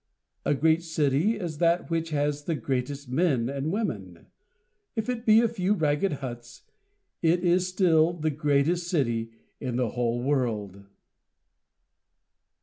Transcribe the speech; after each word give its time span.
A 0.45 0.55
great 0.55 0.81
city 0.81 1.33
is 1.37 1.59
that 1.59 1.91
which 1.91 2.09
has 2.09 2.45
the 2.45 2.55
greatest 2.55 3.07
men 3.07 3.49
and 3.49 3.71
women, 3.71 4.25
If 4.95 5.09
it 5.09 5.27
be 5.27 5.41
a 5.41 5.47
few 5.47 5.75
ragged 5.75 6.13
huts 6.13 6.63
it 7.21 7.43
is 7.43 7.67
still 7.67 8.13
the 8.13 8.31
greatest 8.31 8.87
city 8.87 9.29
in 9.59 9.75
the 9.75 9.89
whole 9.89 10.23
world. 10.23 10.85